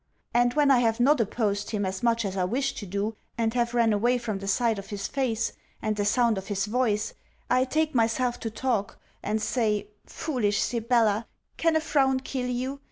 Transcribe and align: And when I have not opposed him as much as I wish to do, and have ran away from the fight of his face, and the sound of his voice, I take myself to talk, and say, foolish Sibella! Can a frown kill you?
And 0.33 0.55
when 0.55 0.71
I 0.71 0.79
have 0.79 0.99
not 0.99 1.21
opposed 1.21 1.69
him 1.69 1.85
as 1.85 2.01
much 2.01 2.25
as 2.25 2.35
I 2.35 2.43
wish 2.43 2.73
to 2.73 2.87
do, 2.87 3.15
and 3.37 3.53
have 3.53 3.75
ran 3.75 3.93
away 3.93 4.17
from 4.17 4.39
the 4.39 4.47
fight 4.47 4.79
of 4.79 4.87
his 4.87 5.07
face, 5.07 5.53
and 5.79 5.95
the 5.95 6.05
sound 6.05 6.39
of 6.39 6.47
his 6.47 6.65
voice, 6.65 7.13
I 7.51 7.65
take 7.65 7.93
myself 7.93 8.39
to 8.39 8.49
talk, 8.49 8.97
and 9.21 9.39
say, 9.39 9.89
foolish 10.07 10.59
Sibella! 10.59 11.27
Can 11.57 11.75
a 11.75 11.79
frown 11.81 12.19
kill 12.19 12.47
you? 12.47 12.79